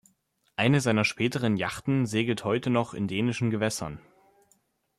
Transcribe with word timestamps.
Eine 0.55 0.81
seiner 0.81 1.05
späteren 1.05 1.57
Yachten 1.57 2.07
segelt 2.07 2.43
heute 2.43 2.71
noch 2.71 2.95
in 2.95 3.07
dänischen 3.07 3.51
Gewässern. 3.51 3.99